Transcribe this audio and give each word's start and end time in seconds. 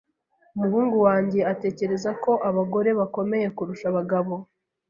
Umuhungu 0.55 0.95
wanjye 1.05 1.39
atekereza 1.51 2.09
ko 2.23 2.31
abagore 2.49 2.89
bakomeye 2.99 3.47
kurusha 3.55 3.85
abagabo. 3.91 4.33